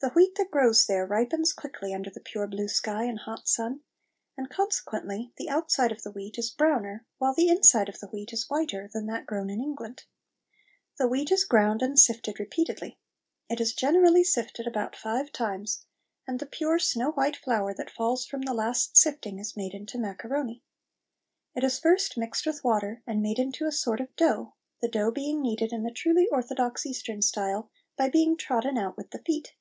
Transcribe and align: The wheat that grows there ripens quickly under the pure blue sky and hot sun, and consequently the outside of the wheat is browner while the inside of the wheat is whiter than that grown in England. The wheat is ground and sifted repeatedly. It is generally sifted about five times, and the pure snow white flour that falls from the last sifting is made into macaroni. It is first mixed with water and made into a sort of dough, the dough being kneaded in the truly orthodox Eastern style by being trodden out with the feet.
The 0.00 0.10
wheat 0.10 0.34
that 0.34 0.50
grows 0.50 0.84
there 0.84 1.06
ripens 1.06 1.54
quickly 1.54 1.94
under 1.94 2.10
the 2.10 2.20
pure 2.20 2.46
blue 2.46 2.68
sky 2.68 3.04
and 3.04 3.20
hot 3.20 3.48
sun, 3.48 3.80
and 4.36 4.50
consequently 4.50 5.32
the 5.38 5.48
outside 5.48 5.92
of 5.92 6.02
the 6.02 6.10
wheat 6.10 6.36
is 6.38 6.50
browner 6.50 7.06
while 7.16 7.32
the 7.32 7.48
inside 7.48 7.88
of 7.88 8.00
the 8.00 8.08
wheat 8.08 8.30
is 8.34 8.50
whiter 8.50 8.86
than 8.92 9.06
that 9.06 9.24
grown 9.24 9.48
in 9.48 9.62
England. 9.62 10.04
The 10.98 11.08
wheat 11.08 11.32
is 11.32 11.44
ground 11.44 11.80
and 11.80 11.98
sifted 11.98 12.38
repeatedly. 12.38 12.98
It 13.48 13.62
is 13.62 13.72
generally 13.72 14.24
sifted 14.24 14.66
about 14.66 14.94
five 14.94 15.32
times, 15.32 15.86
and 16.26 16.38
the 16.38 16.44
pure 16.44 16.78
snow 16.78 17.12
white 17.12 17.36
flour 17.36 17.72
that 17.72 17.88
falls 17.88 18.26
from 18.26 18.42
the 18.42 18.52
last 18.52 18.98
sifting 18.98 19.38
is 19.38 19.56
made 19.56 19.72
into 19.72 19.96
macaroni. 19.98 20.62
It 21.54 21.64
is 21.64 21.78
first 21.78 22.18
mixed 22.18 22.44
with 22.44 22.62
water 22.62 23.02
and 23.06 23.22
made 23.22 23.38
into 23.38 23.64
a 23.64 23.72
sort 23.72 24.02
of 24.02 24.14
dough, 24.16 24.52
the 24.82 24.88
dough 24.88 25.12
being 25.12 25.40
kneaded 25.40 25.72
in 25.72 25.82
the 25.82 25.90
truly 25.90 26.28
orthodox 26.30 26.84
Eastern 26.84 27.22
style 27.22 27.70
by 27.96 28.10
being 28.10 28.36
trodden 28.36 28.76
out 28.76 28.98
with 28.98 29.08
the 29.10 29.20
feet. 29.20 29.54